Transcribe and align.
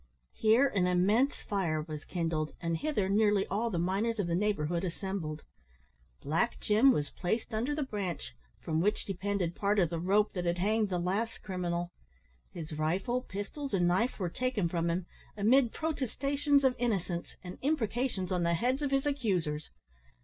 Here 0.33 0.65
an 0.67 0.87
immense 0.87 1.35
fire 1.41 1.79
was 1.83 2.05
kindled, 2.05 2.53
and 2.59 2.75
hither 2.77 3.07
nearly 3.07 3.45
all 3.51 3.69
the 3.69 3.77
miners 3.77 4.17
of 4.17 4.25
the 4.25 4.33
neighbourhood 4.33 4.83
assembled. 4.83 5.43
Black 6.23 6.59
Jim 6.59 6.91
was 6.91 7.11
placed 7.11 7.53
under 7.53 7.75
the 7.75 7.83
branch, 7.83 8.33
from 8.59 8.81
which 8.81 9.05
depended 9.05 9.53
part 9.53 9.77
of 9.77 9.91
the 9.91 9.99
rope 9.99 10.33
that 10.33 10.45
had 10.45 10.57
hanged 10.57 10.89
the 10.89 10.97
last 10.97 11.43
criminal. 11.43 11.91
His 12.51 12.73
rifle, 12.79 13.21
pistols, 13.21 13.75
and 13.75 13.87
knife, 13.87 14.17
were 14.17 14.27
taken 14.31 14.67
from 14.67 14.89
him, 14.89 15.05
amid 15.37 15.71
protestations 15.71 16.63
of 16.63 16.75
innocence, 16.79 17.35
and 17.43 17.59
imprecations 17.61 18.31
on 18.31 18.41
the 18.41 18.55
heads 18.55 18.81
of 18.81 18.89
his 18.89 19.05
accusers. 19.05 19.69